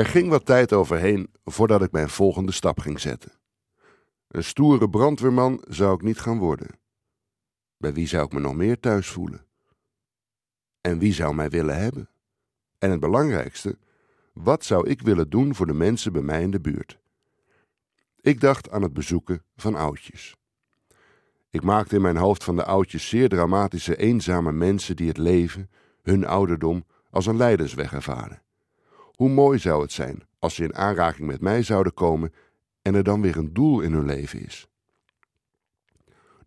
Er 0.00 0.06
ging 0.06 0.28
wat 0.28 0.44
tijd 0.44 0.72
overheen 0.72 1.30
voordat 1.44 1.82
ik 1.82 1.92
mijn 1.92 2.08
volgende 2.08 2.52
stap 2.52 2.78
ging 2.78 3.00
zetten. 3.00 3.32
Een 4.28 4.44
stoere 4.44 4.90
brandweerman 4.90 5.64
zou 5.68 5.94
ik 5.94 6.02
niet 6.02 6.20
gaan 6.20 6.38
worden. 6.38 6.78
Bij 7.76 7.92
wie 7.92 8.06
zou 8.06 8.24
ik 8.24 8.32
me 8.32 8.40
nog 8.40 8.54
meer 8.54 8.80
thuis 8.80 9.08
voelen? 9.08 9.46
En 10.80 10.98
wie 10.98 11.12
zou 11.12 11.34
mij 11.34 11.50
willen 11.50 11.78
hebben? 11.78 12.08
En 12.78 12.90
het 12.90 13.00
belangrijkste, 13.00 13.78
wat 14.32 14.64
zou 14.64 14.88
ik 14.88 15.02
willen 15.02 15.30
doen 15.30 15.54
voor 15.54 15.66
de 15.66 15.74
mensen 15.74 16.12
bij 16.12 16.22
mij 16.22 16.42
in 16.42 16.50
de 16.50 16.60
buurt? 16.60 16.98
Ik 18.20 18.40
dacht 18.40 18.70
aan 18.70 18.82
het 18.82 18.92
bezoeken 18.92 19.44
van 19.56 19.74
oudjes. 19.74 20.36
Ik 21.50 21.62
maakte 21.62 21.94
in 21.94 22.02
mijn 22.02 22.16
hoofd 22.16 22.44
van 22.44 22.56
de 22.56 22.64
oudjes 22.64 23.08
zeer 23.08 23.28
dramatische, 23.28 23.96
eenzame 23.96 24.52
mensen 24.52 24.96
die 24.96 25.08
het 25.08 25.18
leven, 25.18 25.70
hun 26.02 26.26
ouderdom, 26.26 26.84
als 27.10 27.26
een 27.26 27.36
lijdensweg 27.36 27.92
ervaren. 27.92 28.42
Hoe 29.20 29.28
mooi 29.28 29.58
zou 29.58 29.82
het 29.82 29.92
zijn 29.92 30.22
als 30.38 30.54
ze 30.54 30.64
in 30.64 30.74
aanraking 30.74 31.26
met 31.26 31.40
mij 31.40 31.62
zouden 31.62 31.94
komen 31.94 32.32
en 32.82 32.94
er 32.94 33.02
dan 33.02 33.20
weer 33.20 33.36
een 33.36 33.52
doel 33.52 33.80
in 33.80 33.92
hun 33.92 34.04
leven 34.04 34.44
is. 34.44 34.68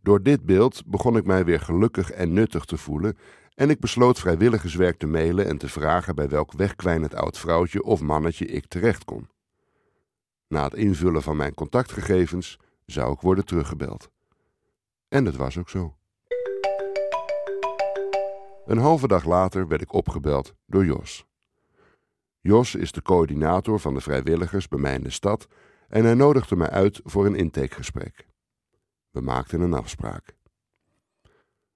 Door 0.01 0.23
dit 0.23 0.45
beeld 0.45 0.85
begon 0.85 1.17
ik 1.17 1.25
mij 1.25 1.45
weer 1.45 1.59
gelukkig 1.59 2.11
en 2.11 2.33
nuttig 2.33 2.65
te 2.65 2.77
voelen 2.77 3.17
en 3.55 3.69
ik 3.69 3.79
besloot 3.79 4.19
vrijwilligerswerk 4.19 4.97
te 4.97 5.07
mailen 5.07 5.47
en 5.47 5.57
te 5.57 5.69
vragen 5.69 6.15
bij 6.15 6.30
welk 6.30 6.53
wegkwijnend 6.53 7.15
oud 7.15 7.38
vrouwtje 7.38 7.83
of 7.83 8.02
mannetje 8.02 8.45
ik 8.45 8.65
terecht 8.65 9.03
kon. 9.03 9.30
Na 10.47 10.63
het 10.63 10.73
invullen 10.73 11.21
van 11.21 11.37
mijn 11.37 11.53
contactgegevens 11.53 12.59
zou 12.85 13.13
ik 13.13 13.19
worden 13.19 13.45
teruggebeld. 13.45 14.09
En 15.08 15.23
dat 15.23 15.35
was 15.35 15.58
ook 15.58 15.69
zo. 15.69 15.95
Een 18.65 18.77
halve 18.77 19.08
dag 19.08 19.25
later 19.25 19.67
werd 19.67 19.81
ik 19.81 19.93
opgebeld 19.93 20.53
door 20.65 20.85
Jos. 20.85 21.25
Jos 22.45 22.75
is 22.75 22.91
de 22.91 23.02
coördinator 23.02 23.80
van 23.80 23.94
de 23.94 24.02
vrijwilligers 24.02 24.67
bij 24.67 24.80
mij 24.80 24.94
in 24.94 25.03
de 25.03 25.09
stad 25.09 25.47
en 25.88 26.03
hij 26.03 26.13
nodigde 26.13 26.55
mij 26.55 26.69
uit 26.69 27.02
voor 27.03 27.25
een 27.25 27.36
intakegesprek. 27.36 28.27
We 29.09 29.22
maakten 29.22 29.61
een 29.61 29.73
afspraak. 29.73 30.36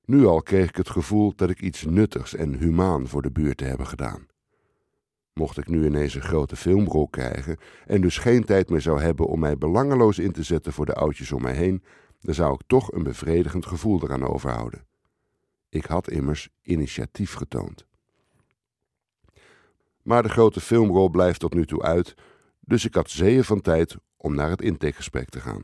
Nu 0.05 0.25
al 0.25 0.41
kreeg 0.41 0.69
ik 0.69 0.75
het 0.75 0.89
gevoel 0.89 1.33
dat 1.35 1.49
ik 1.49 1.61
iets 1.61 1.83
nuttigs 1.83 2.35
en 2.35 2.53
humaan 2.53 3.07
voor 3.07 3.21
de 3.21 3.31
buurt 3.31 3.57
te 3.57 3.63
hebben 3.63 3.87
gedaan. 3.87 4.27
Mocht 5.33 5.57
ik 5.57 5.67
nu 5.67 5.85
ineens 5.85 6.15
een 6.15 6.21
grote 6.21 6.55
filmrol 6.55 7.07
krijgen 7.07 7.57
en 7.85 8.01
dus 8.01 8.17
geen 8.17 8.43
tijd 8.43 8.69
meer 8.69 8.81
zou 8.81 9.01
hebben 9.01 9.27
om 9.27 9.39
mij 9.39 9.57
belangeloos 9.57 10.19
in 10.19 10.31
te 10.31 10.43
zetten 10.43 10.73
voor 10.73 10.85
de 10.85 10.93
oudjes 10.93 11.31
om 11.31 11.41
mij 11.41 11.55
heen, 11.55 11.83
dan 12.19 12.33
zou 12.33 12.53
ik 12.53 12.61
toch 12.67 12.91
een 12.91 13.03
bevredigend 13.03 13.65
gevoel 13.65 14.03
eraan 14.03 14.27
overhouden. 14.27 14.87
Ik 15.69 15.85
had 15.85 16.09
immers 16.09 16.49
initiatief 16.61 17.33
getoond. 17.33 17.87
Maar 20.07 20.23
de 20.23 20.29
grote 20.29 20.61
filmrol 20.61 21.09
blijft 21.09 21.39
tot 21.39 21.53
nu 21.53 21.65
toe 21.65 21.81
uit, 21.81 22.13
dus 22.59 22.85
ik 22.85 22.95
had 22.95 23.09
zeeën 23.09 23.43
van 23.43 23.61
tijd 23.61 23.95
om 24.17 24.35
naar 24.35 24.49
het 24.49 24.61
intakegesprek 24.61 25.29
te 25.29 25.39
gaan. 25.39 25.61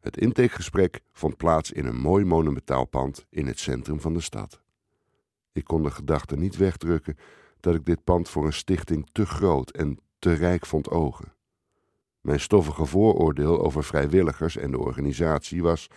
Het 0.00 0.16
intakegesprek 0.16 1.00
vond 1.12 1.36
plaats 1.36 1.72
in 1.72 1.86
een 1.86 1.96
mooi 1.96 2.24
monumentaal 2.24 2.84
pand 2.84 3.26
in 3.30 3.46
het 3.46 3.58
centrum 3.58 4.00
van 4.00 4.14
de 4.14 4.20
stad. 4.20 4.60
Ik 5.52 5.64
kon 5.64 5.82
de 5.82 5.90
gedachte 5.90 6.36
niet 6.36 6.56
wegdrukken 6.56 7.16
dat 7.60 7.74
ik 7.74 7.84
dit 7.84 8.04
pand 8.04 8.28
voor 8.28 8.46
een 8.46 8.52
stichting 8.52 9.08
te 9.12 9.26
groot 9.26 9.70
en 9.70 9.98
te 10.18 10.32
rijk 10.32 10.66
vond 10.66 10.90
ogen. 10.90 11.32
Mijn 12.20 12.40
stoffige 12.40 12.86
vooroordeel 12.86 13.64
over 13.64 13.84
vrijwilligers 13.84 14.56
en 14.56 14.70
de 14.70 14.78
organisatie 14.78 15.62
was 15.62 15.88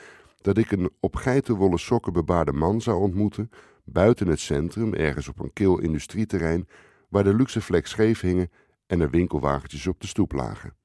dat 0.42 0.58
ik 0.58 0.72
een 0.72 0.92
op 1.00 1.16
geitenwolle 1.16 1.78
sokken 1.78 2.14
bebaarde 2.14 2.54
man 2.54 2.82
zou 2.82 3.00
ontmoeten 3.00 3.50
buiten 3.84 4.28
het 4.28 4.40
centrum, 4.40 4.94
ergens 4.94 5.28
op 5.28 5.40
een 5.40 5.54
kil 5.54 5.78
industrieterrein, 5.78 6.68
waar 7.08 7.24
de 7.24 7.34
luxe 7.34 7.62
vlek 7.62 7.88
scheef 7.88 8.20
hingen 8.20 8.52
en 8.86 9.00
er 9.00 9.10
winkelwagentjes 9.10 9.88
op 9.88 10.00
de 10.00 10.08
stoep 10.08 10.32
lagen. 10.32 10.76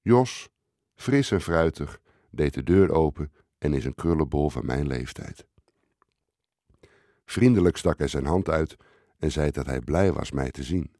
Jos, 0.00 0.48
fris 0.94 1.30
en 1.30 1.40
fruitig, 1.40 2.00
deed 2.30 2.54
de 2.54 2.62
deur 2.62 2.90
open 2.90 3.32
en 3.58 3.74
is 3.74 3.84
een 3.84 3.94
krullenbol 3.94 4.50
van 4.50 4.66
mijn 4.66 4.86
leeftijd. 4.86 5.46
Vriendelijk 7.24 7.76
stak 7.76 7.98
hij 7.98 8.08
zijn 8.08 8.26
hand 8.26 8.48
uit 8.48 8.76
en 9.18 9.32
zei 9.32 9.50
dat 9.50 9.66
hij 9.66 9.80
blij 9.80 10.12
was 10.12 10.30
mij 10.30 10.50
te 10.50 10.62
zien. 10.62 10.94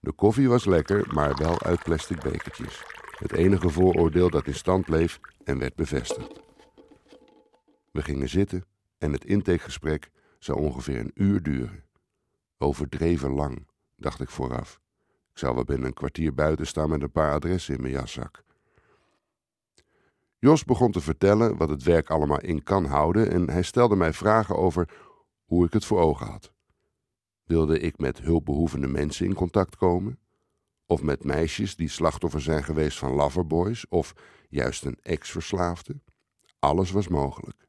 De 0.00 0.12
koffie 0.12 0.48
was 0.48 0.64
lekker, 0.64 1.14
maar 1.14 1.36
wel 1.36 1.62
uit 1.62 1.82
plastic 1.82 2.20
bekertjes. 2.22 2.82
Het 3.10 3.32
enige 3.32 3.68
vooroordeel 3.68 4.30
dat 4.30 4.46
in 4.46 4.54
stand 4.54 4.84
bleef 4.84 5.20
en 5.44 5.58
werd 5.58 5.74
bevestigd. 5.74 6.40
We 7.90 8.02
gingen 8.02 8.28
zitten 8.28 8.64
en 8.98 9.12
het 9.12 9.24
intakegesprek 9.24 10.10
zou 10.38 10.58
ongeveer 10.58 10.98
een 10.98 11.12
uur 11.14 11.42
duren. 11.42 11.87
Overdreven 12.58 13.30
lang, 13.30 13.66
dacht 13.96 14.20
ik 14.20 14.28
vooraf. 14.28 14.80
Ik 15.30 15.38
zou 15.38 15.54
wel 15.54 15.64
binnen 15.64 15.86
een 15.86 15.94
kwartier 15.94 16.34
buiten 16.34 16.66
staan 16.66 16.88
met 16.88 17.02
een 17.02 17.12
paar 17.12 17.32
adressen 17.32 17.74
in 17.74 17.80
mijn 17.80 17.92
jaszak. 17.92 18.44
Jos 20.38 20.64
begon 20.64 20.92
te 20.92 21.00
vertellen 21.00 21.56
wat 21.56 21.68
het 21.68 21.82
werk 21.82 22.10
allemaal 22.10 22.40
in 22.40 22.62
kan 22.62 22.84
houden 22.84 23.30
en 23.30 23.50
hij 23.50 23.62
stelde 23.62 23.96
mij 23.96 24.12
vragen 24.12 24.56
over 24.56 24.88
hoe 25.44 25.66
ik 25.66 25.72
het 25.72 25.84
voor 25.84 26.00
ogen 26.00 26.26
had. 26.26 26.52
Wilde 27.44 27.78
ik 27.78 27.98
met 27.98 28.18
hulpbehoevende 28.18 28.88
mensen 28.88 29.26
in 29.26 29.34
contact 29.34 29.76
komen? 29.76 30.18
Of 30.86 31.02
met 31.02 31.24
meisjes 31.24 31.76
die 31.76 31.88
slachtoffer 31.88 32.40
zijn 32.40 32.64
geweest 32.64 32.98
van 32.98 33.12
loverboys 33.12 33.88
of 33.88 34.14
juist 34.48 34.84
een 34.84 34.98
ex-verslaafde? 35.02 36.00
Alles 36.58 36.90
was 36.90 37.08
mogelijk. 37.08 37.68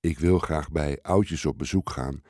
Ik 0.00 0.18
wil 0.18 0.38
graag 0.38 0.70
bij 0.70 0.98
oudjes 1.02 1.46
op 1.46 1.58
bezoek 1.58 1.90
gaan 1.90 2.22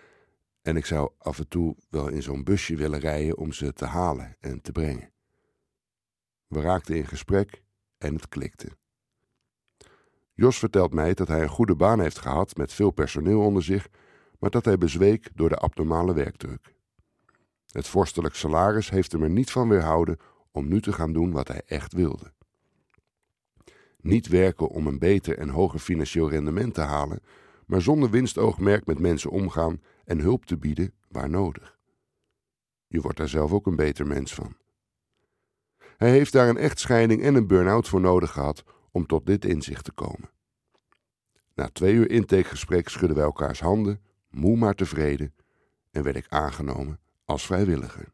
en 0.64 0.76
ik 0.76 0.86
zou 0.86 1.10
af 1.18 1.38
en 1.38 1.48
toe 1.48 1.76
wel 1.88 2.08
in 2.08 2.22
zo'n 2.22 2.44
busje 2.44 2.76
willen 2.76 3.00
rijden 3.00 3.36
om 3.36 3.52
ze 3.52 3.72
te 3.72 3.84
halen 3.84 4.36
en 4.40 4.60
te 4.60 4.72
brengen. 4.72 5.12
We 6.46 6.60
raakten 6.60 6.96
in 6.96 7.06
gesprek 7.06 7.62
en 7.98 8.14
het 8.14 8.28
klikte. 8.28 8.68
Jos 10.34 10.58
vertelt 10.58 10.92
mij 10.92 11.14
dat 11.14 11.28
hij 11.28 11.42
een 11.42 11.48
goede 11.48 11.74
baan 11.74 12.00
heeft 12.00 12.18
gehad 12.18 12.56
met 12.56 12.72
veel 12.72 12.90
personeel 12.90 13.40
onder 13.40 13.62
zich, 13.62 13.88
maar 14.38 14.50
dat 14.50 14.64
hij 14.64 14.78
bezweek 14.78 15.30
door 15.34 15.48
de 15.48 15.56
abnormale 15.56 16.14
werkdruk. 16.14 16.74
Het 17.66 17.88
vorstelijk 17.88 18.34
salaris 18.34 18.90
heeft 18.90 19.12
hem 19.12 19.22
er 19.22 19.30
niet 19.30 19.50
van 19.50 19.68
weerhouden 19.68 20.18
om 20.50 20.68
nu 20.68 20.80
te 20.80 20.92
gaan 20.92 21.12
doen 21.12 21.32
wat 21.32 21.48
hij 21.48 21.62
echt 21.66 21.92
wilde. 21.92 22.32
Niet 24.00 24.28
werken 24.28 24.68
om 24.68 24.86
een 24.86 24.98
beter 24.98 25.38
en 25.38 25.48
hoger 25.48 25.78
financieel 25.78 26.30
rendement 26.30 26.74
te 26.74 26.80
halen, 26.80 27.22
maar 27.66 27.82
zonder 27.82 28.10
winstoogmerk 28.10 28.86
met 28.86 28.98
mensen 28.98 29.30
omgaan 29.30 29.80
en 30.04 30.18
hulp 30.18 30.44
te 30.44 30.56
bieden 30.56 30.94
waar 31.08 31.30
nodig. 31.30 31.78
Je 32.86 33.00
wordt 33.00 33.16
daar 33.16 33.28
zelf 33.28 33.52
ook 33.52 33.66
een 33.66 33.76
beter 33.76 34.06
mens 34.06 34.34
van. 34.34 34.56
Hij 35.96 36.10
heeft 36.10 36.32
daar 36.32 36.48
een 36.48 36.56
echtscheiding 36.56 37.22
en 37.22 37.34
een 37.34 37.46
burn-out 37.46 37.88
voor 37.88 38.00
nodig 38.00 38.30
gehad 38.30 38.64
om 38.90 39.06
tot 39.06 39.26
dit 39.26 39.44
inzicht 39.44 39.84
te 39.84 39.92
komen. 39.92 40.30
Na 41.54 41.68
twee 41.68 41.94
uur 41.94 42.10
intakegesprek 42.10 42.88
schudden 42.88 43.16
wij 43.16 43.26
elkaars 43.26 43.60
handen, 43.60 44.00
moe 44.30 44.56
maar 44.56 44.74
tevreden, 44.74 45.34
en 45.90 46.02
werd 46.02 46.16
ik 46.16 46.26
aangenomen 46.28 47.00
als 47.24 47.46
vrijwilliger. 47.46 48.12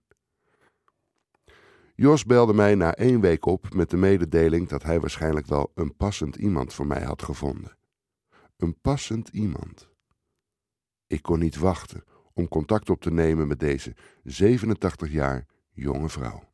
Jos 1.95 2.25
belde 2.25 2.53
mij 2.53 2.75
na 2.75 2.95
één 2.95 3.21
week 3.21 3.47
op 3.47 3.75
met 3.75 3.91
de 3.91 3.97
mededeling 3.97 4.69
dat 4.69 4.83
hij 4.83 5.01
waarschijnlijk 5.01 5.47
wel 5.47 5.73
een 5.75 5.97
passend 5.97 6.37
iemand 6.37 6.75
voor 6.75 6.87
mij 6.87 7.03
had 7.03 7.23
gevonden. 7.23 7.77
Een 8.57 8.81
passend 8.81 9.29
iemand. 9.29 9.90
Ik 11.11 11.23
kon 11.23 11.39
niet 11.39 11.57
wachten 11.57 12.05
om 12.35 12.49
contact 12.49 12.91
op 12.91 13.01
te 13.01 13.11
nemen 13.11 13.49
met 13.49 13.61
deze 13.61 13.95
87 14.25 15.13
jaar 15.13 15.47
jonge 15.73 16.09
vrouw. 16.09 16.50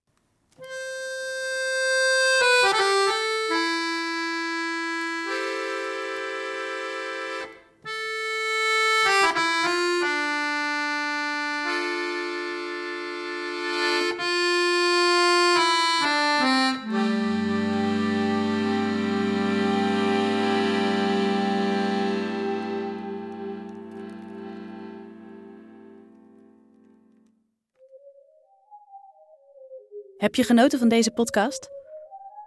Heb 30.17 30.35
je 30.35 30.45
genoten 30.45 30.79
van 30.79 30.89
deze 30.89 31.11
podcast? 31.11 31.69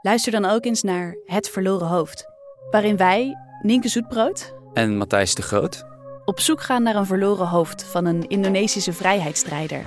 Luister 0.02 0.32
dan 0.32 0.46
ook 0.46 0.66
eens 0.66 0.82
naar 0.82 1.16
Het 1.26 1.50
Verloren 1.50 1.88
Hoofd, 1.88 2.26
waarin 2.70 2.98
wij, 2.98 3.36
Nienke 3.62 3.88
Zoetbrood 3.88 4.54
en 4.74 4.98
Matthijs 4.98 5.36
de 5.36 5.42
Groot, 5.42 5.86
op 6.26 6.40
zoek 6.40 6.62
gaan 6.62 6.84
naar 6.84 6.96
een 6.96 7.06
verloren 7.06 7.48
hoofd 7.48 7.84
van 7.84 8.06
een 8.06 8.28
Indonesische 8.28 8.94
vrijheidsstrijder. 8.94 9.84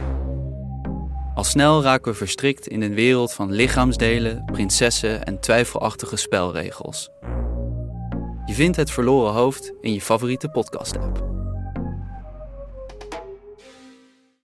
Al 1.34 1.44
snel 1.44 1.82
raken 1.82 2.12
we 2.12 2.18
verstrikt 2.18 2.66
in 2.66 2.82
een 2.82 2.94
wereld 2.94 3.32
van 3.32 3.52
lichaamsdelen, 3.52 4.44
prinsessen 4.44 5.24
en 5.24 5.40
twijfelachtige 5.40 6.16
spelregels. 6.16 7.10
Je 8.44 8.54
vindt 8.54 8.76
Het 8.76 8.90
Verloren 8.90 9.32
Hoofd 9.32 9.72
in 9.80 9.92
je 9.92 10.00
favoriete 10.00 10.48
podcast-app. 10.48 11.31